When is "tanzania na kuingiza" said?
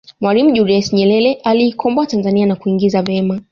2.05-3.01